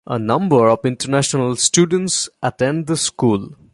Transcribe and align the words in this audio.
A 0.07 0.17
number 0.17 0.67
of 0.67 0.83
international 0.83 1.55
students 1.57 2.27
attend 2.41 2.87
the 2.87 2.97
school. 2.97 3.55